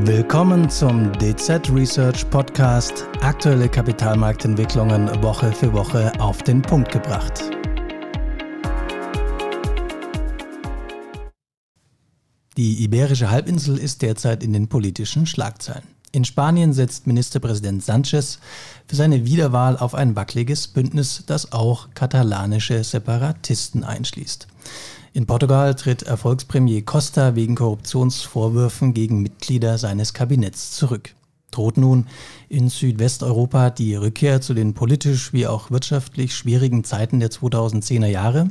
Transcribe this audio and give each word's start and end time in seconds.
Willkommen 0.00 0.70
zum 0.70 1.12
DZ 1.18 1.70
Research 1.70 2.28
Podcast. 2.30 3.06
Aktuelle 3.20 3.68
Kapitalmarktentwicklungen 3.68 5.22
Woche 5.22 5.52
für 5.52 5.70
Woche 5.74 6.10
auf 6.18 6.42
den 6.42 6.62
Punkt 6.62 6.90
gebracht. 6.90 7.42
Die 12.56 12.82
Iberische 12.82 13.30
Halbinsel 13.30 13.76
ist 13.76 14.00
derzeit 14.00 14.42
in 14.42 14.54
den 14.54 14.66
politischen 14.66 15.26
Schlagzeilen. 15.26 15.84
In 16.10 16.24
Spanien 16.24 16.72
setzt 16.72 17.06
Ministerpräsident 17.06 17.84
Sanchez 17.84 18.38
für 18.86 18.96
seine 18.96 19.26
Wiederwahl 19.26 19.76
auf 19.76 19.94
ein 19.94 20.16
wackeliges 20.16 20.68
Bündnis, 20.68 21.24
das 21.26 21.52
auch 21.52 21.88
katalanische 21.94 22.82
Separatisten 22.82 23.84
einschließt. 23.84 24.48
In 25.14 25.26
Portugal 25.26 25.74
tritt 25.74 26.04
Erfolgspremier 26.04 26.86
Costa 26.86 27.34
wegen 27.34 27.54
Korruptionsvorwürfen 27.54 28.94
gegen 28.94 29.20
Mitglieder 29.20 29.76
seines 29.76 30.14
Kabinetts 30.14 30.70
zurück. 30.70 31.14
Droht 31.50 31.76
nun 31.76 32.06
in 32.48 32.70
Südwesteuropa 32.70 33.68
die 33.68 33.94
Rückkehr 33.94 34.40
zu 34.40 34.54
den 34.54 34.72
politisch 34.72 35.34
wie 35.34 35.46
auch 35.46 35.70
wirtschaftlich 35.70 36.34
schwierigen 36.34 36.82
Zeiten 36.82 37.20
der 37.20 37.30
2010er 37.30 38.06
Jahre? 38.06 38.48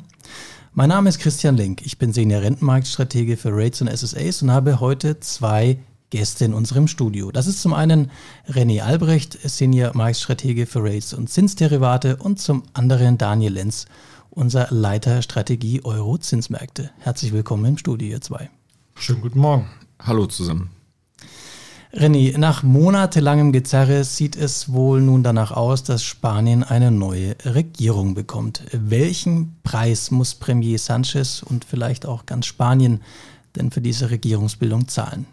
Mein 0.73 0.89
Name 0.89 1.09
ist 1.09 1.17
Christian 1.17 1.57
Lenk, 1.57 1.83
ich 1.83 1.97
bin 1.97 2.13
Senior 2.13 2.43
Rentenmarktstratege 2.43 3.37
für 3.37 3.49
Rates 3.51 3.81
und 3.81 3.89
SSAs 3.89 4.43
und 4.43 4.51
habe 4.51 4.79
heute 4.79 5.19
zwei 5.19 5.79
Gäste 6.11 6.45
in 6.45 6.53
unserem 6.53 6.87
Studio. 6.87 7.31
Das 7.31 7.47
ist 7.47 7.61
zum 7.61 7.73
einen 7.73 8.11
René 8.47 8.81
Albrecht, 8.81 9.39
Senior 9.43 9.95
Marktstratege 9.95 10.67
für 10.67 10.83
Rates 10.83 11.15
und 11.15 11.27
Zinsderivate 11.27 12.17
und 12.17 12.39
zum 12.39 12.61
anderen 12.73 13.17
Daniel 13.17 13.53
Lenz, 13.53 13.87
unser 14.31 14.67
Leiter 14.71 15.21
Strategie 15.21 15.83
Euro-Zinsmärkte. 15.83 16.91
Herzlich 16.99 17.33
willkommen 17.33 17.65
im 17.65 17.77
Studio, 17.77 18.07
ihr 18.07 18.21
zwei. 18.21 18.49
Schönen 18.95 19.21
guten 19.21 19.39
Morgen. 19.39 19.67
Hallo 19.99 20.25
zusammen. 20.25 20.71
René, 21.93 22.37
nach 22.37 22.63
monatelangem 22.63 23.51
Gezerre 23.51 24.05
sieht 24.05 24.37
es 24.37 24.71
wohl 24.71 25.01
nun 25.01 25.23
danach 25.23 25.51
aus, 25.51 25.83
dass 25.83 26.03
Spanien 26.03 26.63
eine 26.63 26.89
neue 26.89 27.35
Regierung 27.43 28.15
bekommt. 28.15 28.63
Welchen 28.71 29.57
Preis 29.63 30.09
muss 30.09 30.35
Premier 30.35 30.79
Sanchez 30.79 31.43
und 31.43 31.65
vielleicht 31.65 32.05
auch 32.05 32.25
ganz 32.25 32.45
Spanien 32.45 33.01
denn 33.57 33.71
für 33.71 33.81
diese 33.81 34.09
Regierungsbildung 34.09 34.87
zahlen? 34.87 35.25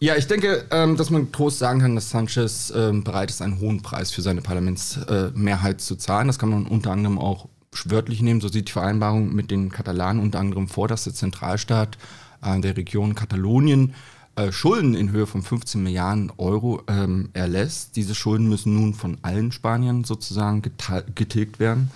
Ja, 0.00 0.16
ich 0.16 0.26
denke, 0.26 0.66
ähm, 0.72 0.96
dass 0.96 1.10
man 1.10 1.30
groß 1.30 1.58
sagen 1.58 1.80
kann, 1.80 1.94
dass 1.94 2.10
Sanchez 2.10 2.72
ähm, 2.74 3.04
bereit 3.04 3.30
ist, 3.30 3.40
einen 3.40 3.60
hohen 3.60 3.80
Preis 3.80 4.10
für 4.10 4.22
seine 4.22 4.42
Parlamentsmehrheit 4.42 5.80
zu 5.80 5.94
zahlen. 5.94 6.26
Das 6.26 6.40
kann 6.40 6.50
man 6.50 6.66
unter 6.66 6.90
anderem 6.90 7.18
auch 7.18 7.48
wörtlich 7.86 8.22
nehmen. 8.22 8.40
So 8.40 8.48
sieht 8.48 8.68
die 8.68 8.72
Vereinbarung 8.72 9.34
mit 9.34 9.50
den 9.50 9.70
Katalanen 9.70 10.22
unter 10.22 10.40
anderem 10.40 10.68
vor, 10.68 10.88
dass 10.88 11.04
der 11.04 11.14
Zentralstaat 11.14 11.98
äh, 12.42 12.60
der 12.60 12.76
Region 12.76 13.14
Katalonien 13.14 13.94
äh, 14.36 14.52
Schulden 14.52 14.94
in 14.94 15.10
Höhe 15.10 15.26
von 15.26 15.42
15 15.42 15.82
Milliarden 15.82 16.32
Euro 16.36 16.82
ähm, 16.86 17.30
erlässt. 17.32 17.96
Diese 17.96 18.14
Schulden 18.14 18.48
müssen 18.48 18.74
nun 18.74 18.94
von 18.94 19.18
allen 19.22 19.52
Spaniern 19.52 20.04
sozusagen 20.04 20.62
getilgt 20.62 21.58
werden. 21.58 21.90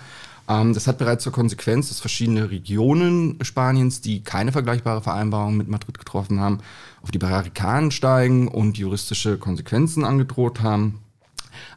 Ähm, 0.49 0.73
das 0.73 0.87
hat 0.87 0.97
bereits 0.97 1.23
zur 1.23 1.31
Konsequenz, 1.31 1.87
dass 1.87 1.99
verschiedene 1.99 2.51
Regionen 2.51 3.37
Spaniens, 3.41 4.01
die 4.01 4.23
keine 4.23 4.51
vergleichbare 4.51 5.01
Vereinbarung 5.01 5.55
mit 5.55 5.69
Madrid 5.69 5.97
getroffen 5.97 6.39
haben, 6.39 6.59
auf 7.01 7.11
die 7.11 7.19
Barrikaden 7.19 7.91
steigen 7.91 8.47
und 8.47 8.77
juristische 8.77 9.37
Konsequenzen 9.37 10.03
angedroht 10.03 10.61
haben. 10.61 10.99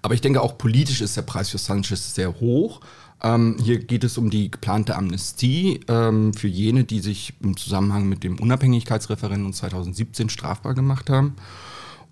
Aber 0.03 0.15
ich 0.15 0.21
denke, 0.21 0.43
auch 0.43 0.59
politisch 0.59 1.01
ist 1.01 1.17
der 1.17 1.23
Preis 1.23 1.51
für 1.51 1.59
Sanchez 1.59 2.15
sehr 2.15 2.41
hoch. 2.41 2.81
Ähm, 3.23 3.57
hier 3.63 3.79
geht 3.79 4.05
es 4.05 4.19
um 4.19 4.31
die 4.31 4.51
geplante 4.51 4.95
Amnestie 4.95 5.81
ähm, 5.89 6.35
für 6.35 6.49
jene, 6.49 6.85
die 6.85 7.01
sich 7.01 7.35
im 7.43 7.57
Zusammenhang 7.57 8.09
mit 8.09 8.23
dem 8.25 8.39
Unabhängigkeitsreferendum 8.39 9.53
2017 9.53 10.29
strafbar 10.29 10.75
gemacht 10.75 11.09
haben. 11.09 11.37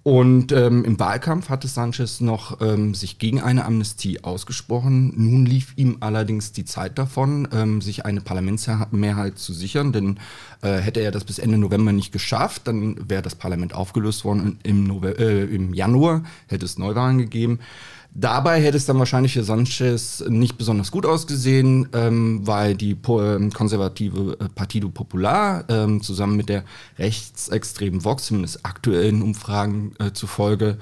Und 0.04 0.52
ähm, 0.52 0.84
im 0.84 1.00
Wahlkampf 1.00 1.48
hatte 1.48 1.66
Sanchez 1.66 2.20
noch 2.20 2.60
ähm, 2.60 2.94
sich 2.94 3.18
gegen 3.18 3.40
eine 3.40 3.64
Amnestie 3.64 4.22
ausgesprochen. 4.22 5.14
Nun 5.16 5.46
lief 5.46 5.72
ihm 5.76 5.96
allerdings 6.00 6.52
die 6.52 6.66
Zeit 6.66 6.98
davon, 6.98 7.48
ähm, 7.54 7.80
sich 7.80 8.04
eine 8.04 8.20
Parlamentsmehrheit 8.20 9.38
zu 9.38 9.54
sichern, 9.54 9.92
denn 9.94 10.18
äh, 10.60 10.76
hätte 10.76 11.00
er 11.00 11.10
das 11.10 11.24
bis 11.24 11.38
Ende 11.38 11.56
November 11.56 11.92
nicht 11.92 12.12
geschafft, 12.12 12.68
dann 12.68 13.08
wäre 13.08 13.22
das 13.22 13.34
Parlament 13.34 13.74
aufgelöst 13.74 14.26
worden. 14.26 14.58
Im, 14.62 14.84
Nove 14.84 15.18
äh, 15.18 15.44
Im 15.44 15.72
Januar 15.72 16.22
hätte 16.48 16.66
es 16.66 16.76
Neuwahlen 16.76 17.16
gegeben. 17.16 17.60
Dabei 18.16 18.62
hätte 18.62 18.76
es 18.76 18.86
dann 18.86 18.98
wahrscheinlich 19.00 19.32
für 19.32 19.42
Sanchez 19.42 20.24
nicht 20.28 20.56
besonders 20.56 20.92
gut 20.92 21.04
ausgesehen, 21.04 21.88
ähm, 21.92 22.46
weil 22.46 22.76
die 22.76 22.96
ähm, 23.08 23.50
konservative 23.50 24.36
äh, 24.38 24.48
Partido 24.54 24.88
Popular 24.88 25.64
ähm, 25.68 26.00
zusammen 26.00 26.36
mit 26.36 26.48
der 26.48 26.62
rechtsextremen 26.96 28.04
Vox, 28.04 28.26
zumindest 28.26 28.64
aktuellen 28.64 29.20
Umfragen 29.20 29.94
äh, 29.98 30.12
zufolge, 30.12 30.78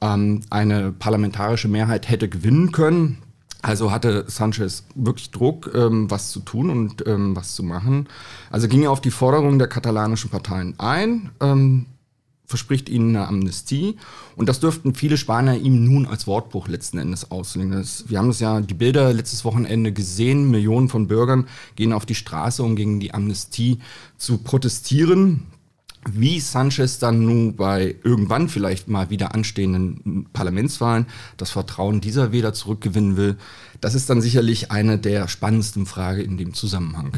ähm, 0.00 0.40
eine 0.48 0.92
parlamentarische 0.92 1.68
Mehrheit 1.68 2.08
hätte 2.08 2.30
gewinnen 2.30 2.72
können. 2.72 3.18
Also 3.60 3.92
hatte 3.92 4.24
Sanchez 4.28 4.84
wirklich 4.94 5.30
Druck, 5.32 5.70
ähm, 5.74 6.10
was 6.10 6.30
zu 6.30 6.40
tun 6.40 6.70
und 6.70 7.06
ähm, 7.06 7.36
was 7.36 7.54
zu 7.54 7.62
machen. 7.62 8.08
Also 8.50 8.68
ging 8.68 8.84
er 8.84 8.90
auf 8.90 9.02
die 9.02 9.10
Forderungen 9.10 9.58
der 9.58 9.68
katalanischen 9.68 10.30
Parteien 10.30 10.74
ein. 10.78 11.28
Ähm, 11.40 11.84
verspricht 12.50 12.88
ihnen 12.88 13.14
eine 13.16 13.28
Amnestie. 13.28 13.96
Und 14.34 14.48
das 14.48 14.58
dürften 14.58 14.94
viele 14.94 15.16
Spanier 15.16 15.56
ihm 15.56 15.84
nun 15.84 16.04
als 16.04 16.26
Wortbruch 16.26 16.66
letzten 16.66 16.98
Endes 16.98 17.30
auslegen. 17.30 17.86
Wir 18.08 18.18
haben 18.18 18.28
das 18.28 18.40
ja, 18.40 18.60
die 18.60 18.74
Bilder 18.74 19.12
letztes 19.12 19.44
Wochenende 19.44 19.92
gesehen. 19.92 20.50
Millionen 20.50 20.88
von 20.88 21.06
Bürgern 21.06 21.46
gehen 21.76 21.92
auf 21.92 22.06
die 22.06 22.16
Straße, 22.16 22.62
um 22.62 22.74
gegen 22.74 22.98
die 22.98 23.14
Amnestie 23.14 23.78
zu 24.18 24.38
protestieren. 24.38 25.46
Wie 26.10 26.40
Sanchez 26.40 26.98
dann 26.98 27.24
nun 27.24 27.56
bei 27.56 27.94
irgendwann 28.02 28.48
vielleicht 28.48 28.88
mal 28.88 29.10
wieder 29.10 29.34
anstehenden 29.34 30.26
Parlamentswahlen 30.32 31.06
das 31.36 31.50
Vertrauen 31.50 32.00
dieser 32.00 32.32
Wähler 32.32 32.52
zurückgewinnen 32.52 33.16
will, 33.16 33.36
das 33.80 33.94
ist 33.94 34.10
dann 34.10 34.22
sicherlich 34.22 34.72
eine 34.72 34.98
der 34.98 35.28
spannendsten 35.28 35.86
Fragen 35.86 36.22
in 36.22 36.36
dem 36.38 36.54
Zusammenhang. 36.54 37.12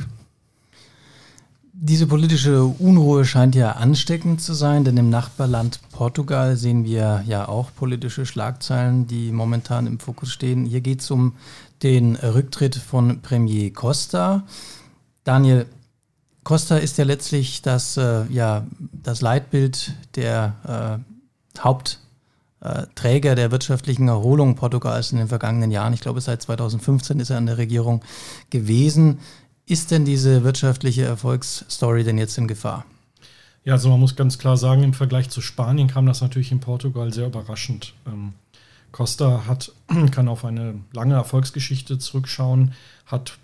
Diese 1.84 2.06
politische 2.06 2.62
Unruhe 2.62 3.25
scheint 3.25 3.56
ja 3.56 3.72
ansteckend 3.72 4.41
zu 4.41 4.54
sein, 4.54 4.84
denn 4.84 4.97
im 4.97 5.10
Nachbarland 5.10 5.81
Portugal 5.91 6.54
sehen 6.54 6.84
wir 6.84 7.25
ja 7.26 7.48
auch 7.48 7.75
politische 7.75 8.25
Schlagzeilen, 8.25 9.09
die 9.09 9.32
momentan 9.32 9.88
im 9.88 9.98
Fokus 9.98 10.31
stehen. 10.31 10.65
Hier 10.65 10.81
geht 10.81 11.00
es 11.00 11.10
um 11.10 11.34
den 11.82 12.15
Rücktritt 12.15 12.76
von 12.76 13.21
Premier 13.21 13.72
Costa. 13.72 14.44
Daniel, 15.25 15.66
Costa 16.44 16.76
ist 16.76 16.98
ja 16.98 17.04
letztlich 17.04 17.62
das, 17.62 17.97
äh, 17.97 18.26
ja, 18.28 18.65
das 18.92 19.21
Leitbild 19.21 19.97
der 20.15 21.03
äh, 21.56 21.59
Hauptträger 21.59 23.34
der 23.34 23.50
wirtschaftlichen 23.50 24.06
Erholung 24.06 24.54
Portugals 24.54 25.10
in 25.10 25.19
den 25.19 25.26
vergangenen 25.26 25.72
Jahren. 25.72 25.94
Ich 25.94 26.00
glaube, 26.00 26.21
seit 26.21 26.42
2015 26.42 27.19
ist 27.19 27.31
er 27.31 27.38
an 27.38 27.47
der 27.47 27.59
Regierung 27.59 28.04
gewesen. 28.50 29.19
Ist 29.66 29.90
denn 29.90 30.04
diese 30.04 30.44
wirtschaftliche 30.44 31.04
Erfolgsstory 31.04 32.04
denn 32.04 32.18
jetzt 32.18 32.36
in 32.36 32.48
Gefahr? 32.48 32.84
Ja, 33.64 33.74
also 33.74 33.88
man 33.90 34.00
muss 34.00 34.16
ganz 34.16 34.38
klar 34.38 34.56
sagen, 34.56 34.82
im 34.82 34.92
Vergleich 34.92 35.30
zu 35.30 35.40
Spanien 35.40 35.86
kam 35.86 36.06
das 36.06 36.20
natürlich 36.20 36.50
in 36.50 36.60
Portugal 36.60 37.12
sehr 37.12 37.26
überraschend. 37.26 37.94
Ähm, 38.06 38.34
Costa 38.90 39.46
hat, 39.46 39.72
kann 40.10 40.28
auf 40.28 40.44
eine 40.44 40.80
lange 40.92 41.14
Erfolgsgeschichte 41.14 41.98
zurückschauen, 41.98 42.72
hat 43.06 43.38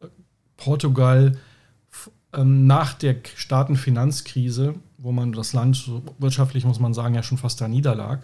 äh, 0.00 0.06
Portugal 0.58 1.38
ähm, 2.34 2.66
nach 2.66 2.92
der 2.92 3.16
Staatenfinanzkrise, 3.34 4.74
wo 4.98 5.10
man 5.12 5.32
das 5.32 5.54
Land 5.54 5.76
so 5.76 6.02
wirtschaftlich, 6.18 6.66
muss 6.66 6.80
man 6.80 6.92
sagen, 6.92 7.14
ja 7.14 7.22
schon 7.22 7.38
fast 7.38 7.60
da 7.62 7.66
niederlag, 7.66 8.20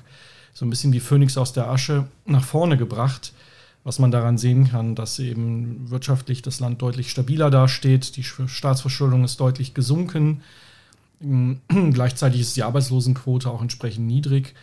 so 0.52 0.66
ein 0.66 0.70
bisschen 0.70 0.92
wie 0.92 1.00
Phönix 1.00 1.38
aus 1.38 1.54
der 1.54 1.70
Asche 1.70 2.06
nach 2.26 2.44
vorne 2.44 2.76
gebracht 2.76 3.32
was 3.84 3.98
man 3.98 4.10
daran 4.10 4.38
sehen 4.38 4.68
kann, 4.68 4.94
dass 4.94 5.18
eben 5.18 5.90
wirtschaftlich 5.90 6.42
das 6.42 6.60
Land 6.60 6.82
deutlich 6.82 7.10
stabiler 7.10 7.50
dasteht, 7.50 8.16
die 8.16 8.22
Staatsverschuldung 8.22 9.24
ist 9.24 9.40
deutlich 9.40 9.74
gesunken, 9.74 10.42
gleichzeitig 11.68 12.40
ist 12.40 12.56
die 12.56 12.62
Arbeitslosenquote 12.62 13.50
auch 13.50 13.62
entsprechend 13.62 14.06
niedrig 14.06 14.54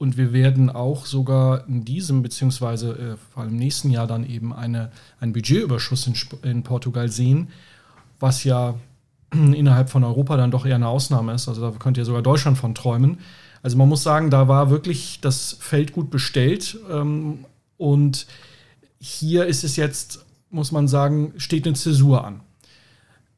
und 0.00 0.16
wir 0.16 0.32
werden 0.32 0.70
auch 0.70 1.04
sogar 1.04 1.68
in 1.68 1.84
diesem 1.84 2.22
beziehungsweise 2.22 2.92
äh, 2.92 3.16
vor 3.32 3.42
allem 3.42 3.52
im 3.52 3.58
nächsten 3.58 3.90
Jahr 3.90 4.06
dann 4.06 4.24
eben 4.24 4.52
eine, 4.52 4.90
einen 5.20 5.34
Budgetüberschuss 5.34 6.06
in, 6.06 6.14
in 6.42 6.62
Portugal 6.62 7.10
sehen, 7.10 7.48
was 8.18 8.44
ja 8.44 8.74
innerhalb 9.32 9.90
von 9.90 10.02
Europa 10.02 10.38
dann 10.38 10.50
doch 10.50 10.64
eher 10.64 10.76
eine 10.76 10.88
Ausnahme 10.88 11.34
ist. 11.34 11.48
Also 11.48 11.70
da 11.70 11.76
könnte 11.76 12.00
ja 12.00 12.06
sogar 12.06 12.22
Deutschland 12.22 12.56
von 12.56 12.74
träumen. 12.74 13.18
Also 13.62 13.76
man 13.76 13.90
muss 13.90 14.02
sagen, 14.02 14.30
da 14.30 14.48
war 14.48 14.70
wirklich 14.70 15.20
das 15.20 15.58
Feld 15.60 15.92
gut 15.92 16.10
bestellt 16.10 16.78
ähm, 16.90 17.44
und 17.76 18.26
hier 19.00 19.46
ist 19.46 19.64
es 19.64 19.76
jetzt, 19.76 20.24
muss 20.50 20.72
man 20.72 20.86
sagen, 20.86 21.32
steht 21.38 21.66
eine 21.66 21.74
Zäsur 21.74 22.24
an. 22.24 22.40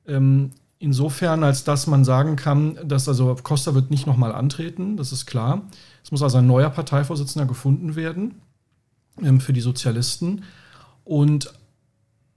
Ähm, 0.06 0.50
insofern, 0.78 1.44
als 1.44 1.62
dass 1.62 1.86
man 1.86 2.04
sagen 2.04 2.36
kann, 2.36 2.78
dass 2.84 3.08
also 3.08 3.36
Costa 3.42 3.74
wird 3.74 3.90
nicht 3.90 4.06
nochmal 4.06 4.32
antreten, 4.32 4.96
das 4.96 5.12
ist 5.12 5.26
klar. 5.26 5.62
Es 6.02 6.10
muss 6.10 6.22
also 6.22 6.38
ein 6.38 6.46
neuer 6.46 6.70
Parteivorsitzender 6.70 7.46
gefunden 7.46 7.94
werden 7.94 8.40
ähm, 9.22 9.40
für 9.40 9.52
die 9.52 9.60
Sozialisten. 9.60 10.42
Und 11.04 11.52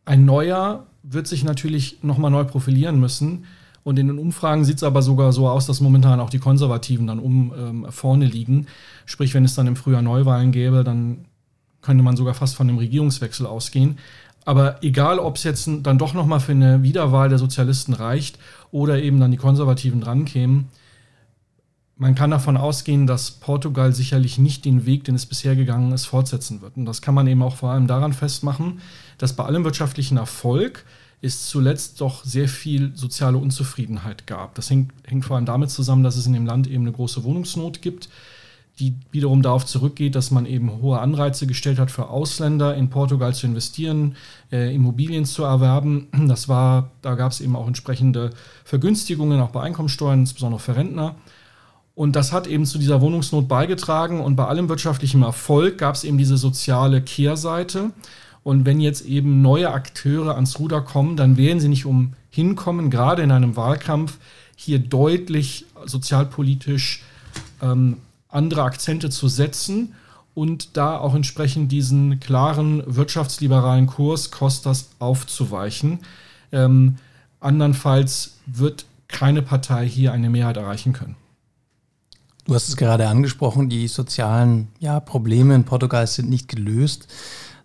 ein 0.05 0.25
neuer 0.25 0.85
wird 1.01 1.27
sich 1.27 1.43
natürlich 1.43 2.03
nochmal 2.03 2.29
neu 2.29 2.43
profilieren 2.43 2.99
müssen. 2.99 3.45
Und 3.83 3.97
in 3.97 4.07
den 4.07 4.19
Umfragen 4.19 4.65
sieht 4.65 4.77
es 4.77 4.83
aber 4.83 5.01
sogar 5.01 5.33
so 5.33 5.47
aus, 5.47 5.65
dass 5.65 5.81
momentan 5.81 6.19
auch 6.19 6.29
die 6.29 6.39
Konservativen 6.39 7.07
dann 7.07 7.19
um 7.19 7.53
ähm, 7.57 7.87
vorne 7.89 8.25
liegen. 8.25 8.67
Sprich, 9.05 9.33
wenn 9.33 9.45
es 9.45 9.55
dann 9.55 9.67
im 9.67 9.75
Frühjahr 9.75 10.01
Neuwahlen 10.01 10.51
gäbe, 10.51 10.83
dann 10.83 11.25
könnte 11.85 12.03
man 12.03 12.17
sogar 12.17 12.33
fast 12.33 12.55
von 12.55 12.67
einem 12.67 12.79
Regierungswechsel 12.79 13.45
ausgehen. 13.45 13.97
Aber 14.43 14.83
egal, 14.83 15.19
ob 15.19 15.37
es 15.37 15.43
jetzt 15.43 15.69
dann 15.83 15.97
doch 15.97 16.13
nochmal 16.13 16.39
für 16.39 16.51
eine 16.51 16.83
Wiederwahl 16.83 17.29
der 17.29 17.39
Sozialisten 17.39 17.93
reicht 17.93 18.37
oder 18.71 19.01
eben 19.01 19.19
dann 19.19 19.31
die 19.31 19.37
Konservativen 19.37 20.01
drankämen, 20.01 20.69
man 21.97 22.13
kann 22.13 22.31
davon 22.31 22.57
ausgehen, 22.57 23.07
dass 23.07 23.31
Portugal 23.31 23.93
sicherlich 23.93 24.37
nicht 24.37 24.65
den 24.65 24.85
Weg, 24.85 25.05
den 25.05 25.15
es 25.15 25.25
bisher 25.25 25.55
gegangen 25.55 25.93
ist, 25.93 26.05
fortsetzen 26.05 26.61
wird. 26.61 26.75
Und 26.75 26.85
das 26.85 27.01
kann 27.01 27.15
man 27.15 27.25
eben 27.25 27.41
auch 27.41 27.55
vor 27.55 27.71
allem 27.71 27.87
daran 27.87 28.11
festmachen, 28.11 28.81
dass 29.17 29.33
bei 29.33 29.45
allem 29.45 29.63
wirtschaftlichen 29.63 30.17
Erfolg 30.17 30.85
es 31.21 31.47
zuletzt 31.47 32.01
doch 32.01 32.23
sehr 32.25 32.49
viel 32.49 32.91
soziale 32.95 33.37
Unzufriedenheit 33.37 34.27
gab. 34.27 34.55
Das 34.55 34.69
hängt, 34.69 34.91
hängt 35.05 35.25
vor 35.25 35.37
allem 35.37 35.45
damit 35.45 35.69
zusammen, 35.69 36.03
dass 36.03 36.17
es 36.17 36.27
in 36.27 36.33
dem 36.33 36.45
Land 36.45 36.67
eben 36.67 36.83
eine 36.83 36.91
große 36.91 37.23
Wohnungsnot 37.23 37.81
gibt, 37.81 38.09
die 38.79 38.95
wiederum 39.11 39.41
darauf 39.41 39.65
zurückgeht, 39.65 40.15
dass 40.15 40.31
man 40.31 40.45
eben 40.45 40.81
hohe 40.81 40.99
Anreize 40.99 41.47
gestellt 41.47 41.79
hat 41.79 41.91
für 41.91 42.09
Ausländer 42.09 42.75
in 42.75 42.89
Portugal 42.89 43.33
zu 43.33 43.47
investieren, 43.47 44.15
äh, 44.51 44.73
Immobilien 44.75 45.25
zu 45.25 45.43
erwerben. 45.43 46.07
Das 46.27 46.49
war, 46.49 46.91
da 47.01 47.15
gab 47.15 47.31
es 47.31 47.39
eben 47.39 47.55
auch 47.55 47.67
entsprechende 47.67 48.31
Vergünstigungen, 48.65 49.39
auch 49.39 49.51
bei 49.51 49.61
Einkommensteuern, 49.61 50.19
insbesondere 50.19 50.59
für 50.59 50.75
Rentner. 50.75 51.15
Und 51.93 52.17
das 52.17 52.33
hat 52.33 52.45
eben 52.47 52.65
zu 52.65 52.77
dieser 52.77 52.99
Wohnungsnot 52.99 53.47
beigetragen. 53.47 54.19
Und 54.19 54.35
bei 54.35 54.45
allem 54.45 54.67
wirtschaftlichen 54.67 55.23
Erfolg 55.23 55.77
gab 55.77 55.95
es 55.95 56.03
eben 56.03 56.17
diese 56.17 56.35
soziale 56.35 57.01
Kehrseite. 57.01 57.91
Und 58.43 58.65
wenn 58.65 58.81
jetzt 58.81 59.05
eben 59.05 59.41
neue 59.41 59.71
Akteure 59.71 60.35
ans 60.35 60.59
Ruder 60.59 60.81
kommen, 60.81 61.15
dann 61.15 61.37
werden 61.37 61.61
sie 61.61 61.69
nicht 61.69 61.85
umhin 61.85 62.55
kommen, 62.55 62.89
gerade 62.89 63.23
in 63.23 63.31
einem 63.31 63.55
Wahlkampf 63.55 64.17
hier 64.57 64.79
deutlich 64.79 65.65
sozialpolitisch 65.85 67.01
ähm, 67.61 67.97
andere 68.35 68.63
Akzente 68.63 69.09
zu 69.09 69.27
setzen 69.27 69.93
und 70.33 70.77
da 70.77 70.97
auch 70.97 71.15
entsprechend 71.15 71.71
diesen 71.71 72.19
klaren 72.19 72.83
wirtschaftsliberalen 72.85 73.87
Kurs 73.87 74.31
Costas 74.31 74.89
aufzuweichen. 74.99 75.99
Ähm, 76.51 76.97
andernfalls 77.39 78.37
wird 78.45 78.85
keine 79.07 79.41
Partei 79.41 79.87
hier 79.87 80.11
eine 80.11 80.29
Mehrheit 80.29 80.57
erreichen 80.57 80.93
können. 80.93 81.15
Du 82.45 82.53
hast 82.53 82.69
es 82.69 82.77
gerade 82.77 83.07
angesprochen, 83.07 83.69
die 83.69 83.87
sozialen 83.87 84.67
ja, 84.79 84.99
Probleme 84.99 85.55
in 85.55 85.63
Portugal 85.63 86.05
sind 86.05 86.29
nicht 86.29 86.47
gelöst. 86.47 87.07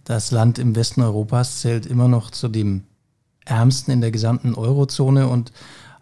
Das 0.04 0.30
Land 0.30 0.58
im 0.58 0.74
Westen 0.74 1.02
Europas 1.02 1.60
zählt 1.60 1.84
immer 1.84 2.08
noch 2.08 2.30
zu 2.30 2.48
dem 2.48 2.84
ärmsten 3.44 3.92
in 3.92 4.00
der 4.00 4.10
gesamten 4.10 4.54
Eurozone 4.54 5.28
und 5.28 5.52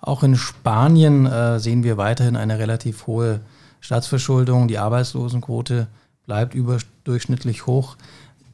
auch 0.00 0.23
in 0.23 0.37
Spanien 0.37 1.26
äh, 1.26 1.59
sehen 1.59 1.82
wir 1.82 1.97
weiterhin 1.97 2.37
eine 2.37 2.59
relativ 2.59 3.06
hohe 3.06 3.41
Staatsverschuldung. 3.80 4.69
Die 4.69 4.78
Arbeitslosenquote 4.78 5.88
bleibt 6.26 6.54
überdurchschnittlich 6.54 7.66
hoch. 7.66 7.96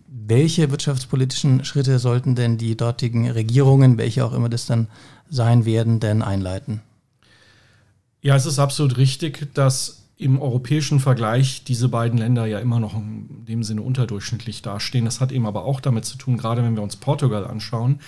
Welche 0.06 0.70
wirtschaftspolitischen 0.70 1.64
Schritte 1.64 1.98
sollten 1.98 2.34
denn 2.34 2.56
die 2.56 2.76
dortigen 2.76 3.30
Regierungen, 3.30 3.98
welche 3.98 4.24
auch 4.24 4.32
immer 4.32 4.48
das 4.48 4.66
dann 4.66 4.88
sein 5.28 5.64
werden, 5.64 6.00
denn 6.00 6.22
einleiten? 6.22 6.80
Ja, 8.22 8.36
es 8.36 8.46
ist 8.46 8.58
absolut 8.58 8.96
richtig, 8.96 9.52
dass 9.54 10.04
im 10.16 10.40
europäischen 10.40 11.00
Vergleich 11.00 11.64
diese 11.64 11.88
beiden 11.88 12.18
Länder 12.18 12.46
ja 12.46 12.60
immer 12.60 12.78
noch 12.78 12.94
in 12.94 13.44
dem 13.46 13.64
Sinne 13.64 13.82
unterdurchschnittlich 13.82 14.62
dastehen. 14.62 15.04
Das 15.04 15.20
hat 15.20 15.32
eben 15.32 15.46
aber 15.46 15.64
auch 15.64 15.80
damit 15.80 16.04
zu 16.04 16.16
tun, 16.16 16.36
gerade 16.36 16.62
wenn 16.62 16.76
wir 16.76 16.82
uns 16.82 16.96
Portugal 16.96 17.46
anschauen, 17.46 18.00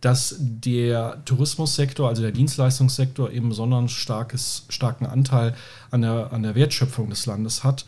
dass 0.00 0.36
der 0.38 1.22
Tourismussektor, 1.24 2.08
also 2.08 2.22
der 2.22 2.32
Dienstleistungssektor, 2.32 3.30
eben 3.30 3.48
besonders 3.48 3.92
starkes, 3.92 4.66
starken 4.68 5.06
Anteil 5.06 5.54
an 5.90 6.02
der, 6.02 6.32
an 6.32 6.42
der 6.42 6.54
Wertschöpfung 6.54 7.08
des 7.10 7.26
Landes 7.26 7.64
hat. 7.64 7.86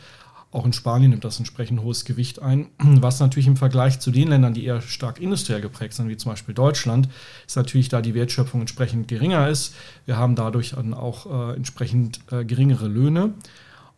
Auch 0.50 0.64
in 0.64 0.72
Spanien 0.72 1.10
nimmt 1.10 1.24
das 1.24 1.38
entsprechend 1.38 1.82
hohes 1.82 2.06
Gewicht 2.06 2.40
ein, 2.40 2.68
was 2.78 3.20
natürlich 3.20 3.46
im 3.46 3.58
Vergleich 3.58 4.00
zu 4.00 4.10
den 4.10 4.28
Ländern, 4.28 4.54
die 4.54 4.64
eher 4.64 4.80
stark 4.80 5.20
industriell 5.20 5.60
geprägt 5.60 5.94
sind, 5.94 6.08
wie 6.08 6.16
zum 6.16 6.32
Beispiel 6.32 6.54
Deutschland, 6.54 7.08
ist 7.46 7.56
natürlich 7.56 7.90
da 7.90 8.00
die 8.00 8.14
Wertschöpfung 8.14 8.60
entsprechend 8.60 9.08
geringer 9.08 9.48
ist. 9.48 9.74
Wir 10.06 10.16
haben 10.16 10.34
dadurch 10.34 10.70
dann 10.70 10.94
auch 10.94 11.26
äh, 11.50 11.56
entsprechend 11.56 12.20
äh, 12.30 12.44
geringere 12.44 12.88
Löhne. 12.88 13.34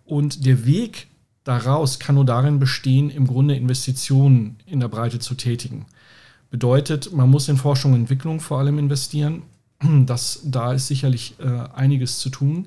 Und 0.04 0.44
der 0.44 0.66
Weg 0.66 1.06
daraus 1.44 2.00
kann 2.00 2.16
nur 2.16 2.24
darin 2.24 2.58
bestehen, 2.58 3.10
im 3.10 3.28
Grunde 3.28 3.54
Investitionen 3.54 4.58
in 4.66 4.80
der 4.80 4.88
Breite 4.88 5.20
zu 5.20 5.34
tätigen. 5.34 5.86
Bedeutet, 6.50 7.12
man 7.12 7.30
muss 7.30 7.48
in 7.48 7.56
Forschung 7.56 7.92
und 7.92 8.00
Entwicklung 8.00 8.40
vor 8.40 8.58
allem 8.58 8.78
investieren. 8.78 9.42
Das, 10.04 10.40
da 10.44 10.74
ist 10.74 10.88
sicherlich 10.88 11.36
äh, 11.38 11.46
einiges 11.74 12.18
zu 12.18 12.28
tun. 12.28 12.66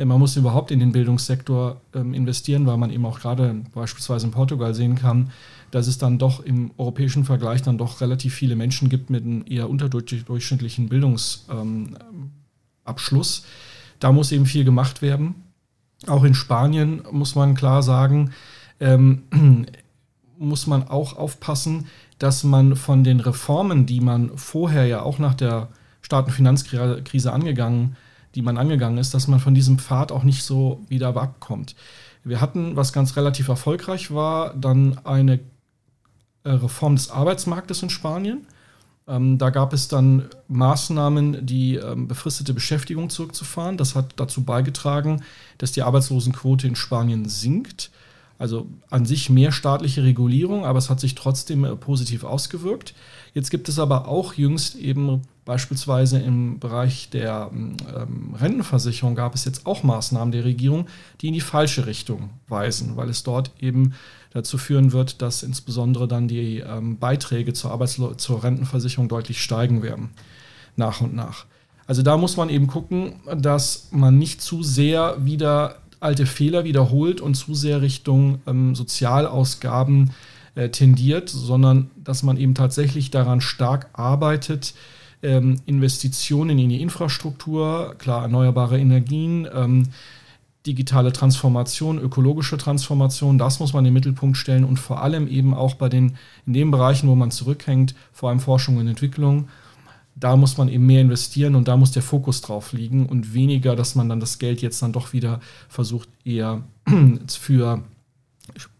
Äh, 0.00 0.04
man 0.04 0.18
muss 0.18 0.36
überhaupt 0.36 0.70
in 0.70 0.80
den 0.80 0.92
Bildungssektor 0.92 1.80
ähm, 1.94 2.12
investieren, 2.14 2.66
weil 2.66 2.76
man 2.76 2.90
eben 2.90 3.06
auch 3.06 3.20
gerade 3.20 3.62
beispielsweise 3.74 4.26
in 4.26 4.32
Portugal 4.32 4.74
sehen 4.74 4.96
kann, 4.96 5.30
dass 5.70 5.86
es 5.86 5.98
dann 5.98 6.18
doch 6.18 6.44
im 6.44 6.72
europäischen 6.76 7.24
Vergleich 7.24 7.62
dann 7.62 7.78
doch 7.78 8.00
relativ 8.00 8.34
viele 8.34 8.56
Menschen 8.56 8.88
gibt 8.88 9.10
mit 9.10 9.24
einem 9.24 9.44
eher 9.48 9.70
unterdurchschnittlichen 9.70 10.88
Bildungsabschluss. 10.88 13.38
Ähm, 13.38 13.44
da 14.00 14.10
muss 14.12 14.32
eben 14.32 14.46
viel 14.46 14.64
gemacht 14.64 15.02
werden. 15.02 15.34
Auch 16.06 16.24
in 16.24 16.34
Spanien 16.34 17.02
muss 17.10 17.34
man 17.34 17.54
klar 17.54 17.82
sagen, 17.82 18.30
ähm, 18.80 19.22
muss 20.38 20.66
man 20.66 20.88
auch 20.88 21.16
aufpassen, 21.16 21.86
dass 22.20 22.44
man 22.44 22.76
von 22.76 23.02
den 23.02 23.18
Reformen, 23.18 23.86
die 23.86 24.00
man 24.00 24.36
vorher 24.36 24.86
ja 24.86 25.02
auch 25.02 25.18
nach 25.18 25.34
der 25.34 25.68
Staatenfinanzkrise 26.02 27.32
angegangen, 27.32 27.96
die 28.34 28.42
man 28.42 28.58
angegangen 28.58 28.98
ist, 28.98 29.14
dass 29.14 29.26
man 29.26 29.40
von 29.40 29.54
diesem 29.54 29.78
Pfad 29.78 30.12
auch 30.12 30.22
nicht 30.22 30.44
so 30.44 30.84
wieder 30.88 31.16
abkommt. 31.16 31.74
Wir 32.22 32.40
hatten, 32.40 32.76
was 32.76 32.92
ganz 32.92 33.16
relativ 33.16 33.48
erfolgreich 33.48 34.12
war, 34.12 34.54
dann 34.54 34.98
eine 35.04 35.40
äh, 36.44 36.50
Reform 36.50 36.94
des 36.94 37.10
Arbeitsmarktes 37.10 37.82
in 37.82 37.90
Spanien. 37.90 38.46
Ähm, 39.08 39.38
da 39.38 39.48
gab 39.48 39.72
es 39.72 39.88
dann 39.88 40.28
Maßnahmen, 40.48 41.46
die 41.46 41.76
ähm, 41.76 42.06
befristete 42.06 42.52
Beschäftigung 42.52 43.08
zurückzufahren. 43.08 43.78
Das 43.78 43.96
hat 43.96 44.12
dazu 44.16 44.44
beigetragen, 44.44 45.22
dass 45.56 45.72
die 45.72 45.82
Arbeitslosenquote 45.82 46.66
in 46.66 46.76
Spanien 46.76 47.26
sinkt. 47.28 47.90
Also 48.40 48.66
an 48.88 49.04
sich 49.04 49.28
mehr 49.28 49.52
staatliche 49.52 50.02
Regulierung, 50.02 50.64
aber 50.64 50.78
es 50.78 50.88
hat 50.88 50.98
sich 50.98 51.14
trotzdem 51.14 51.62
äh, 51.64 51.76
positiv 51.76 52.24
ausgewirkt. 52.24 52.94
Jetzt 53.34 53.50
gibt 53.50 53.68
es 53.68 53.78
aber 53.78 54.08
auch 54.08 54.32
jüngst 54.32 54.76
eben 54.76 55.20
beispielsweise 55.44 56.18
im 56.20 56.58
Bereich 56.58 57.10
der 57.10 57.50
ähm, 57.52 58.34
Rentenversicherung 58.34 59.14
gab 59.14 59.34
es 59.34 59.44
jetzt 59.44 59.66
auch 59.66 59.82
Maßnahmen 59.82 60.32
der 60.32 60.46
Regierung, 60.46 60.86
die 61.20 61.28
in 61.28 61.34
die 61.34 61.42
falsche 61.42 61.84
Richtung 61.84 62.30
weisen, 62.48 62.96
weil 62.96 63.10
es 63.10 63.24
dort 63.24 63.50
eben 63.60 63.92
dazu 64.30 64.56
führen 64.56 64.92
wird, 64.92 65.20
dass 65.20 65.42
insbesondere 65.42 66.08
dann 66.08 66.26
die 66.26 66.60
ähm, 66.60 66.96
Beiträge 66.98 67.52
zur, 67.52 67.72
Arbeitslo 67.72 68.14
zur 68.14 68.42
Rentenversicherung 68.42 69.10
deutlich 69.10 69.42
steigen 69.42 69.82
werden, 69.82 70.12
nach 70.76 71.02
und 71.02 71.14
nach. 71.14 71.44
Also 71.86 72.00
da 72.02 72.16
muss 72.16 72.38
man 72.38 72.48
eben 72.48 72.68
gucken, 72.68 73.16
dass 73.36 73.88
man 73.90 74.16
nicht 74.16 74.40
zu 74.40 74.62
sehr 74.62 75.26
wieder 75.26 75.76
alte 76.00 76.26
Fehler 76.26 76.64
wiederholt 76.64 77.20
und 77.20 77.34
zu 77.34 77.54
sehr 77.54 77.82
Richtung 77.82 78.40
ähm, 78.46 78.74
Sozialausgaben 78.74 80.10
äh, 80.54 80.70
tendiert, 80.70 81.28
sondern 81.28 81.90
dass 81.96 82.22
man 82.22 82.36
eben 82.36 82.54
tatsächlich 82.54 83.10
daran 83.10 83.40
stark 83.40 83.90
arbeitet, 83.92 84.74
ähm, 85.22 85.60
Investitionen 85.66 86.58
in 86.58 86.70
die 86.70 86.80
Infrastruktur, 86.80 87.94
klar 87.98 88.22
erneuerbare 88.22 88.78
Energien, 88.78 89.46
ähm, 89.54 89.88
digitale 90.66 91.12
Transformation, 91.12 91.98
ökologische 91.98 92.58
Transformation, 92.58 93.38
das 93.38 93.60
muss 93.60 93.72
man 93.72 93.84
in 93.84 93.90
den 93.90 93.94
Mittelpunkt 93.94 94.36
stellen 94.36 94.64
und 94.64 94.78
vor 94.78 95.02
allem 95.02 95.26
eben 95.28 95.54
auch 95.54 95.74
bei 95.74 95.88
den, 95.88 96.16
in 96.46 96.52
den 96.52 96.70
Bereichen, 96.70 97.08
wo 97.08 97.14
man 97.14 97.30
zurückhängt, 97.30 97.94
vor 98.12 98.28
allem 98.28 98.40
Forschung 98.40 98.76
und 98.76 98.86
Entwicklung, 98.86 99.48
da 100.14 100.36
muss 100.36 100.58
man 100.58 100.68
eben 100.68 100.86
mehr 100.86 101.00
investieren 101.00 101.54
und 101.54 101.68
da 101.68 101.76
muss 101.76 101.92
der 101.92 102.02
Fokus 102.02 102.40
drauf 102.40 102.72
liegen 102.72 103.06
und 103.06 103.32
weniger, 103.34 103.76
dass 103.76 103.94
man 103.94 104.08
dann 104.08 104.20
das 104.20 104.38
Geld 104.38 104.60
jetzt 104.62 104.82
dann 104.82 104.92
doch 104.92 105.12
wieder 105.12 105.40
versucht, 105.68 106.08
eher 106.24 106.62
für 107.28 107.82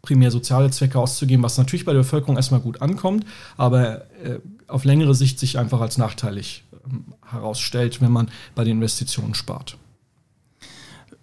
primär 0.02 0.30
soziale 0.30 0.70
Zwecke 0.70 0.98
auszugeben, 0.98 1.42
was 1.42 1.58
natürlich 1.58 1.84
bei 1.84 1.92
der 1.92 2.00
Bevölkerung 2.00 2.36
erstmal 2.36 2.60
gut 2.60 2.82
ankommt, 2.82 3.24
aber 3.56 4.10
äh, 4.22 4.40
auf 4.66 4.84
längere 4.84 5.14
Sicht 5.14 5.38
sich 5.38 5.58
einfach 5.58 5.80
als 5.80 5.98
nachteilig 5.98 6.64
äh, 6.72 7.30
herausstellt, 7.30 8.00
wenn 8.00 8.12
man 8.12 8.30
bei 8.54 8.64
den 8.64 8.78
Investitionen 8.78 9.34
spart. 9.34 9.76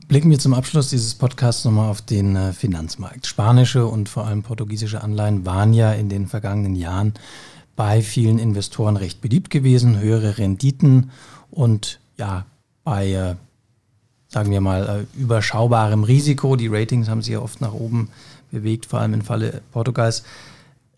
Blicken 0.08 0.32
wir 0.32 0.40
zum 0.40 0.54
Abschluss 0.54 0.90
dieses 0.90 1.16
Podcasts 1.16 1.66
nochmal 1.66 1.90
auf 1.90 2.02
den 2.02 2.36
äh, 2.38 2.54
Finanzmarkt. 2.54 3.28
Spanische 3.28 3.86
und 3.86 4.08
vor 4.08 4.26
allem 4.26 4.42
portugiesische 4.42 5.04
Anleihen 5.04 5.46
waren 5.46 5.74
ja 5.74 5.92
in 5.92 6.08
den 6.08 6.28
vergangenen 6.28 6.76
Jahren 6.76 7.14
bei 7.78 8.02
vielen 8.02 8.40
Investoren 8.40 8.98
recht 8.98 9.22
beliebt 9.22 9.50
gewesen, 9.50 10.00
höhere 10.00 10.40
Renditen 10.40 11.12
und 11.52 12.00
ja, 12.18 12.46
bei, 12.84 13.12
äh, 13.12 13.36
sagen 14.28 14.52
wir 14.52 14.60
mal, 14.60 15.06
äh, 15.16 15.20
überschaubarem 15.20 16.04
Risiko. 16.04 16.58
Die 16.58 16.68
Ratings 16.68 17.08
haben 17.08 17.22
sich 17.22 17.34
ja 17.34 17.40
oft 17.40 17.62
nach 17.62 17.74
oben 17.74 18.10
bewegt, 18.52 18.88
vor 18.88 19.00
allem 19.00 19.14
im 19.14 19.22
Falle 19.22 19.62
Portugals. 19.72 20.24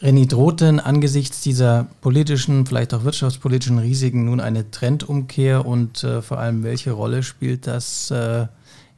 Renny, 0.02 0.26
droht 0.28 0.62
denn 0.62 0.80
angesichts 0.80 1.42
dieser 1.42 1.88
politischen, 2.00 2.66
vielleicht 2.66 2.94
auch 2.94 3.04
wirtschaftspolitischen 3.04 3.80
Risiken 3.80 4.24
nun 4.24 4.40
eine 4.40 4.72
Trendumkehr 4.72 5.66
und 5.66 6.06
äh, 6.06 6.22
vor 6.22 6.40
allem 6.40 6.64
welche 6.64 6.92
Rolle 6.92 7.22
spielt 7.24 7.68
das 7.68 8.10
äh, 8.10 8.48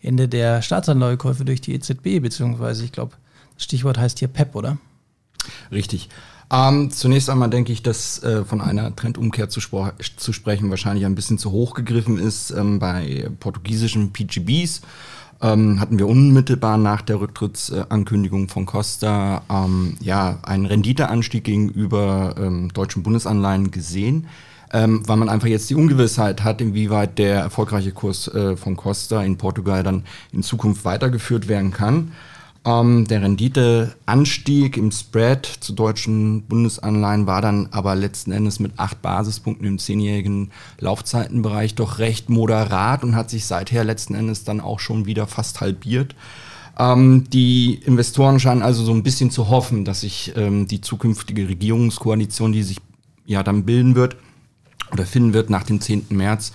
Ende 0.04 0.28
der 0.28 0.62
Staatsanleihekäufe 0.62 1.46
durch 1.46 1.62
die 1.62 1.74
EZB, 1.74 2.22
beziehungsweise 2.22 2.86
ich 2.86 2.92
glaube, 2.92 3.14
das 3.56 3.64
Stichwort 3.64 3.98
heißt 3.98 4.20
hier 4.20 4.28
PEP, 4.28 4.56
oder? 4.56 4.78
Richtig. 5.72 6.10
Ähm, 6.52 6.92
zunächst 6.92 7.30
einmal 7.30 7.50
denke 7.50 7.72
ich, 7.72 7.82
dass 7.82 8.22
äh, 8.24 8.44
von 8.44 8.60
einer 8.60 8.94
Trendumkehr 8.94 9.48
zu, 9.48 9.62
zu, 10.18 10.34
sprechen 10.34 10.70
wahrscheinlich 10.70 11.06
ein 11.06 11.16
bisschen 11.16 11.38
zu 11.38 11.52
hoch 11.52 11.74
gegriffen 11.74 12.18
ist. 12.20 12.52
Ähm, 12.52 12.78
bei 12.78 13.30
portugiesischen 13.40 14.12
PGBs 14.12 14.82
ähm, 15.42 15.80
hatten 15.80 15.98
wir 15.98 16.08
unmittelbar 16.08 16.78
nach 16.78 17.02
der 17.04 17.22
Rücktrittsankündigung 17.22 18.50
von 18.50 18.66
Costa 18.66 19.44
ähm, 19.50 19.96
ja 20.02 20.40
einen 20.44 20.66
Renditeanstieg 20.66 21.46
gegenüber 21.46 22.36
ähm, 22.38 22.74
deutschen 22.74 23.02
Bundesanleihen 23.02 23.72
gesehen. 23.72 24.28
Ähm, 24.74 25.04
weil 25.06 25.18
man 25.18 25.28
einfach 25.28 25.50
jetzt 25.50 25.70
die 25.70 25.76
Ungewissheit 25.76 26.46
hat, 26.46 26.62
inwieweit 26.62 27.18
der 27.18 27.40
erfolgreiche 27.40 27.92
Kurs 27.92 28.30
äh, 28.30 28.56
von 28.56 28.78
Costa 28.78 29.22
in 29.22 29.38
Portugal 29.38 29.84
dann 29.84 30.06
in 30.32 30.44
Zukunft 30.44 30.86
weitergeführt 30.86 31.50
werden 31.50 31.72
kann. 31.72 32.14
Ähm, 32.64 33.08
der 33.08 33.24
Renditeanstieg 33.24 34.78
im 34.78 34.92
Spread 34.92 35.46
zu 35.46 35.74
deutschen 35.74 36.44
Bundesanleihen 36.44 37.26
war 37.26 37.42
dann 37.42 37.70
aber 37.72 37.96
letzten 37.96 38.32
Endes 38.32 38.60
mit 38.60 38.74
acht 38.78 39.02
Basispunkten 39.02 39.66
im 39.66 39.80
zehnjährigen 39.80 40.52
Laufzeitenbereich 40.80 41.74
doch 41.74 41.98
recht 41.98 42.30
moderat 42.30 43.04
und 43.04 43.16
hat 43.16 43.32
sich 43.32 43.46
seither 43.46 43.84
letzten 43.84 44.14
Endes 44.14 44.44
dann 44.44 44.62
auch 44.62 44.80
schon 44.80 45.08
wieder 45.08 45.26
fast 45.26 45.60
halbiert. 45.60 46.16
Ähm, 46.78 47.24
die 47.32 47.76
Investoren 47.84 48.40
scheinen 48.40 48.62
also 48.62 48.84
so 48.84 48.94
ein 48.94 49.02
bisschen 49.02 49.32
zu 49.32 49.50
hoffen, 49.50 49.84
dass 49.84 50.02
sich 50.02 50.34
ähm, 50.36 50.68
die 50.68 50.82
zukünftige 50.82 51.48
Regierungskoalition, 51.50 52.52
die 52.52 52.64
sich 52.64 52.78
ja 53.26 53.42
dann 53.42 53.66
bilden 53.66 53.96
wird 53.96 54.18
oder 54.92 55.08
finden 55.08 55.34
wird 55.34 55.50
nach 55.50 55.64
dem 55.64 55.82
10. 55.82 56.08
März, 56.10 56.54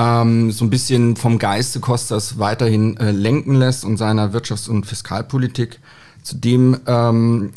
ähm, 0.00 0.50
so 0.50 0.64
ein 0.64 0.70
bisschen 0.70 1.16
vom 1.16 1.38
Geiste 1.38 1.80
Kostas 1.80 2.38
weiterhin 2.38 2.96
äh, 2.96 3.10
lenken 3.10 3.54
lässt 3.54 3.84
und 3.84 3.98
seiner 3.98 4.32
Wirtschafts- 4.32 4.68
und 4.68 4.86
Fiskalpolitik. 4.86 5.80
Zudem, 6.22 6.78
ähm, 6.86 7.50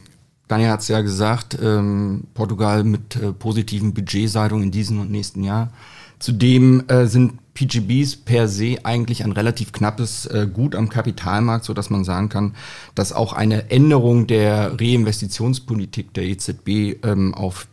Daniel 0.49 0.71
hat 0.71 0.81
es 0.81 0.89
ja 0.89 1.01
gesagt, 1.01 1.57
ähm, 1.61 2.25
Portugal 2.33 2.83
mit 2.83 3.15
äh, 3.15 3.31
positiven 3.31 3.93
Budgetseitungen 3.93 4.65
in 4.65 4.71
diesem 4.71 4.99
und 4.99 5.09
nächsten 5.09 5.43
Jahr. 5.43 5.71
Zudem 6.19 6.83
äh, 6.87 7.05
sind 7.05 7.39
PGBs 7.53 8.17
per 8.17 8.47
se 8.47 8.77
eigentlich 8.83 9.23
ein 9.23 9.31
relativ 9.31 9.71
knappes 9.71 10.25
äh, 10.25 10.47
Gut 10.51 10.75
am 10.75 10.89
Kapitalmarkt, 10.89 11.65
so 11.65 11.73
dass 11.73 11.89
man 11.89 12.03
sagen 12.03 12.29
kann, 12.29 12.55
dass 12.95 13.13
auch 13.13 13.33
eine 13.33 13.69
Änderung 13.69 14.27
der 14.27 14.79
Reinvestitionspolitik 14.79 16.13
der 16.13 16.25
EZB 16.25 17.03
ähm, 17.03 17.33
auf 17.33 17.67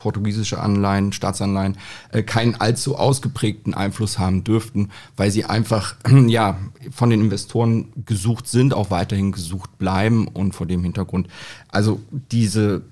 portugiesische 0.00 0.60
Anleihen, 0.60 1.12
Staatsanleihen, 1.12 1.78
äh, 2.10 2.24
keinen 2.24 2.56
allzu 2.56 2.96
ausgeprägten 2.96 3.74
Einfluss 3.74 4.18
haben 4.18 4.42
dürften, 4.42 4.90
weil 5.16 5.30
sie 5.30 5.44
einfach 5.44 5.94
ja 6.26 6.58
von 6.90 7.10
den 7.10 7.20
Investoren 7.20 7.92
gesucht 8.04 8.48
sind, 8.48 8.74
auch 8.74 8.90
weiterhin 8.90 9.30
gesucht 9.30 9.78
bleiben 9.78 10.26
und 10.26 10.54
vor 10.54 10.66
dem 10.66 10.82
Hintergrund 10.82 11.28
also 11.68 12.00
diese 12.10 12.82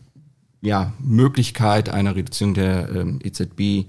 ja, 0.61 0.93
Möglichkeit 0.99 1.88
einer 1.88 2.17
Reduzierung 2.17 2.55
der 2.55 2.88
ähm, 2.91 3.21
EZB 3.23 3.88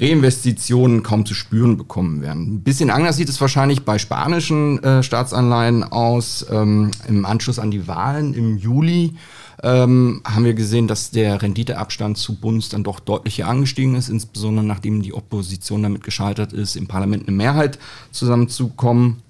Reinvestitionen 0.00 1.02
kaum 1.02 1.26
zu 1.26 1.34
spüren 1.34 1.76
bekommen 1.76 2.22
werden. 2.22 2.54
Ein 2.54 2.62
bisschen 2.62 2.90
anders 2.90 3.16
sieht 3.16 3.28
es 3.28 3.40
wahrscheinlich 3.40 3.84
bei 3.84 3.98
spanischen 3.98 4.82
äh, 4.82 5.02
Staatsanleihen 5.02 5.84
aus. 5.84 6.46
Ähm, 6.50 6.90
Im 7.08 7.24
Anschluss 7.26 7.58
an 7.58 7.70
die 7.70 7.86
Wahlen 7.86 8.34
im 8.34 8.56
Juli 8.56 9.14
ähm, 9.62 10.22
haben 10.24 10.44
wir 10.44 10.54
gesehen, 10.54 10.88
dass 10.88 11.10
der 11.10 11.42
Renditeabstand 11.42 12.16
zu 12.16 12.40
Bund 12.40 12.72
dann 12.72 12.82
doch 12.82 13.00
deutlich 13.00 13.44
angestiegen 13.44 13.94
ist, 13.94 14.08
insbesondere 14.08 14.64
nachdem 14.64 15.02
die 15.02 15.12
Opposition 15.12 15.82
damit 15.82 16.02
gescheitert 16.02 16.52
ist, 16.52 16.76
im 16.76 16.86
Parlament 16.86 17.28
eine 17.28 17.36
Mehrheit 17.36 17.78
zusammenzukommen 18.10 19.22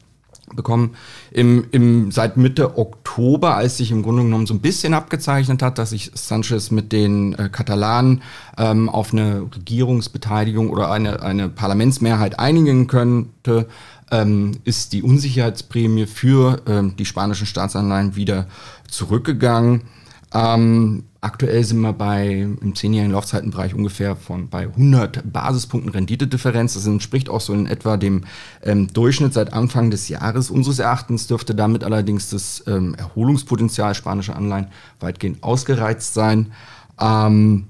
bekommen. 0.57 0.95
Im, 1.31 1.67
im, 1.71 2.11
seit 2.11 2.37
Mitte 2.37 2.79
Oktober, 2.79 3.57
als 3.57 3.77
sich 3.77 3.91
im 3.91 4.03
Grunde 4.03 4.23
genommen 4.23 4.47
so 4.47 4.55
ein 4.55 4.61
bisschen 4.61 4.95
abgezeichnet 4.95 5.63
hat, 5.63 5.79
dass 5.79 5.91
sich 5.91 6.11
Sanchez 6.15 6.71
mit 6.71 6.93
den 6.93 7.35
äh, 7.35 7.49
Katalanen 7.51 8.23
ähm, 8.59 8.89
auf 8.89 9.13
eine 9.13 9.43
Regierungsbeteiligung 9.55 10.71
oder 10.71 10.91
eine, 10.91 11.23
eine 11.23 11.49
Parlamentsmehrheit 11.49 12.39
einigen 12.39 12.87
könnte, 12.87 13.67
ähm, 14.11 14.53
ist 14.65 14.93
die 14.93 15.03
Unsicherheitsprämie 15.03 16.07
für 16.07 16.61
ähm, 16.67 16.97
die 16.97 17.05
spanischen 17.05 17.47
Staatsanleihen 17.47 18.17
wieder 18.17 18.47
zurückgegangen. 18.89 19.83
Ähm, 20.33 21.05
aktuell 21.21 21.65
sind 21.65 21.81
wir 21.81 21.93
bei 21.93 22.49
im 22.61 22.75
zehnjährigen 22.75 23.13
Laufzeitenbereich 23.13 23.75
ungefähr 23.75 24.15
von 24.15 24.49
bei 24.49 24.63
100 24.69 25.33
Basispunkten 25.33 25.91
Renditedifferenz. 25.91 26.75
Das 26.75 26.87
entspricht 26.87 27.29
auch 27.29 27.41
so 27.41 27.53
in 27.53 27.67
etwa 27.67 27.97
dem 27.97 28.25
ähm, 28.63 28.93
Durchschnitt 28.93 29.35
seit 29.35 29.53
Anfang 29.53 29.91
des 29.91 30.09
Jahres. 30.09 30.51
Unseres 30.51 30.79
Erachtens 30.79 31.27
dürfte 31.27 31.55
damit 31.55 31.83
allerdings 31.83 32.31
das 32.31 32.63
ähm, 32.67 32.95
Erholungspotenzial 32.95 33.95
spanischer 33.95 34.37
Anleihen 34.37 34.69
weitgehend 35.01 35.43
ausgereizt 35.43 36.15
sein. 36.15 36.53
Ähm, 37.01 37.67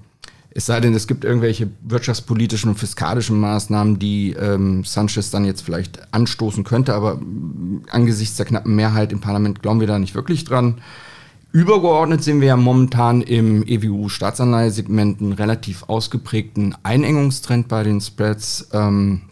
es 0.53 0.67
sei 0.67 0.81
denn, 0.81 0.95
es 0.95 1.07
gibt 1.07 1.25
irgendwelche 1.25 1.71
wirtschaftspolitischen 1.83 2.71
und 2.71 2.77
fiskalischen 2.77 3.39
Maßnahmen, 3.39 3.99
die 3.99 4.33
ähm, 4.33 4.85
Sanchez 4.85 5.31
dann 5.31 5.45
jetzt 5.45 5.63
vielleicht 5.63 6.13
anstoßen 6.13 6.65
könnte, 6.65 6.93
aber 6.93 7.15
äh, 7.15 7.91
angesichts 7.91 8.37
der 8.37 8.47
knappen 8.47 8.75
Mehrheit 8.75 9.13
im 9.13 9.21
Parlament 9.21 9.63
glauben 9.63 9.81
wir 9.81 9.87
da 9.87 9.99
nicht 9.99 10.15
wirklich 10.15 10.45
dran. 10.45 10.83
Übergeordnet 11.53 12.23
sehen 12.23 12.41
wir 12.41 12.49
ja 12.49 12.57
momentan 12.57 13.23
im 13.23 13.65
EWU-Staatsanleihesegment 13.67 15.21
einen 15.21 15.33
relativ 15.33 15.83
ausgeprägten 15.89 16.77
Einengungstrend 16.85 17.67
bei 17.67 17.83
den 17.83 18.01
Spreads. 18.01 18.69
Ähm, 18.73 19.23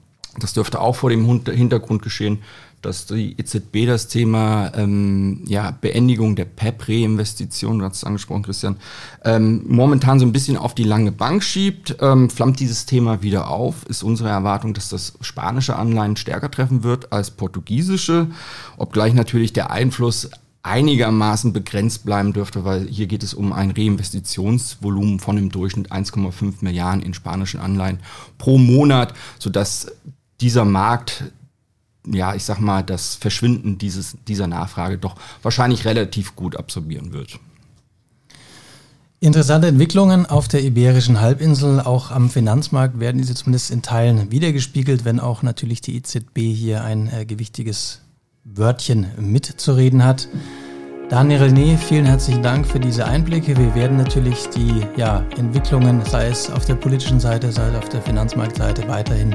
das 0.40 0.52
dürfte 0.52 0.80
auch 0.80 0.96
vor 0.96 1.10
dem 1.10 1.25
Hintergrund 1.25 2.02
geschehen, 2.02 2.38
dass 2.82 3.06
die 3.06 3.38
EZB 3.38 3.87
das 3.87 4.08
Thema 4.08 4.72
ähm, 4.75 5.42
ja, 5.46 5.70
Beendigung 5.80 6.34
der 6.34 6.44
PEP-Reinvestition, 6.44 7.78
du 7.78 7.84
hast 7.84 7.98
es 7.98 8.04
angesprochen, 8.04 8.42
Christian, 8.42 8.76
ähm, 9.25 9.62
momentan 9.68 10.18
so 10.18 10.26
ein 10.26 10.32
bisschen 10.32 10.56
auf 10.56 10.75
die 10.75 10.84
lange 10.84 11.12
Bank 11.12 11.44
schiebt. 11.44 11.96
Flammt 11.98 12.58
dieses 12.58 12.87
Thema 12.87 13.22
wieder 13.22 13.48
auf, 13.48 13.84
ist 13.87 14.02
unsere 14.02 14.28
Erwartung, 14.28 14.75
dass 14.75 14.88
das 14.88 15.14
spanische 15.20 15.76
Anleihen 15.76 16.16
stärker 16.16 16.50
treffen 16.50 16.82
wird 16.82 17.12
als 17.12 17.30
portugiesische, 17.30 18.28
obgleich 18.76 19.14
natürlich 19.14 19.52
der 19.52 19.70
Einfluss 19.70 20.30
einigermaßen 20.62 21.52
begrenzt 21.52 22.04
bleiben 22.04 22.32
dürfte, 22.32 22.64
weil 22.64 22.86
hier 22.88 23.06
geht 23.06 23.22
es 23.22 23.34
um 23.34 23.52
ein 23.52 23.70
Reinvestitionsvolumen 23.70 25.20
von 25.20 25.38
im 25.38 25.50
Durchschnitt 25.50 25.92
1,5 25.92 26.56
Milliarden 26.60 27.02
in 27.02 27.14
spanischen 27.14 27.60
Anleihen 27.60 28.00
pro 28.38 28.58
Monat, 28.58 29.14
sodass 29.38 29.92
dieser 30.40 30.64
Markt, 30.64 31.24
ja, 32.06 32.34
ich 32.34 32.44
sag 32.44 32.60
mal, 32.60 32.82
das 32.82 33.14
Verschwinden 33.14 33.78
dieses, 33.78 34.16
dieser 34.26 34.46
Nachfrage 34.46 34.98
doch 34.98 35.16
wahrscheinlich 35.42 35.84
relativ 35.84 36.36
gut 36.36 36.56
absorbieren 36.56 37.12
wird. 37.12 37.38
Interessante 39.20 39.66
Entwicklungen 39.66 40.26
auf 40.26 40.46
der 40.46 40.62
Iberischen 40.62 41.20
Halbinsel, 41.20 41.80
auch 41.80 42.12
am 42.12 42.30
Finanzmarkt 42.30 43.00
werden 43.00 43.18
diese 43.18 43.34
zumindest 43.34 43.72
in 43.72 43.82
Teilen 43.82 44.30
wiedergespiegelt, 44.30 45.04
wenn 45.04 45.18
auch 45.18 45.42
natürlich 45.42 45.80
die 45.80 45.96
EZB 45.96 46.38
hier 46.38 46.84
ein 46.84 47.12
äh, 47.12 47.26
gewichtiges 47.26 48.00
Wörtchen 48.55 49.07
mitzureden 49.19 50.05
hat. 50.05 50.28
Daniel 51.09 51.43
René, 51.43 51.78
vielen 51.78 52.05
herzlichen 52.05 52.43
Dank 52.43 52.67
für 52.67 52.78
diese 52.78 53.07
Einblicke. 53.07 53.57
Wir 53.57 53.75
werden 53.75 53.97
natürlich 53.97 54.49
die 54.50 54.83
ja, 54.97 55.25
Entwicklungen, 55.38 56.05
sei 56.05 56.28
es 56.28 56.50
auf 56.50 56.67
der 56.67 56.75
politischen 56.75 57.19
Seite, 57.19 57.50
sei 57.50 57.69
es 57.69 57.75
auf 57.76 57.88
der 57.88 58.02
Finanzmarktseite, 58.02 58.87
weiterhin 58.88 59.35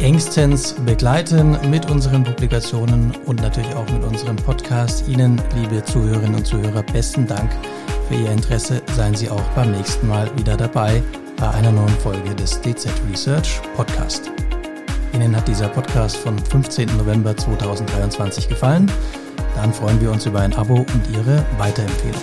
engstens 0.00 0.74
begleiten 0.84 1.56
mit 1.70 1.90
unseren 1.90 2.24
Publikationen 2.24 3.12
und 3.26 3.40
natürlich 3.40 3.72
auch 3.74 3.88
mit 3.90 4.02
unserem 4.02 4.36
Podcast. 4.36 5.06
Ihnen, 5.06 5.40
liebe 5.54 5.84
Zuhörerinnen 5.84 6.34
und 6.34 6.46
Zuhörer, 6.46 6.82
besten 6.82 7.26
Dank 7.26 7.50
für 8.08 8.14
Ihr 8.14 8.32
Interesse. 8.32 8.82
Seien 8.96 9.14
Sie 9.14 9.28
auch 9.28 9.42
beim 9.54 9.70
nächsten 9.72 10.08
Mal 10.08 10.28
wieder 10.36 10.56
dabei 10.56 11.02
bei 11.36 11.50
einer 11.50 11.72
neuen 11.72 11.96
Folge 12.00 12.34
des 12.34 12.60
DZ 12.60 12.88
Research 13.10 13.60
Podcast. 13.76 14.30
Ihnen 15.12 15.34
hat 15.36 15.48
dieser 15.48 15.68
Podcast 15.68 16.16
vom 16.16 16.38
15. 16.38 16.96
November 16.96 17.36
2023 17.36 18.48
gefallen? 18.48 18.90
Dann 19.56 19.72
freuen 19.72 20.00
wir 20.00 20.10
uns 20.12 20.26
über 20.26 20.40
ein 20.40 20.54
Abo 20.54 20.76
und 20.76 21.02
Ihre 21.12 21.44
Weiterempfehlung. 21.58 22.22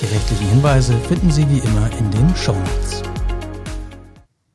Die 0.00 0.06
rechtlichen 0.06 0.48
Hinweise 0.48 0.94
finden 1.08 1.30
Sie 1.30 1.48
wie 1.48 1.58
immer 1.58 1.90
in 1.98 2.10
den 2.10 2.36
Show 2.36 2.52
Notes. 2.54 3.07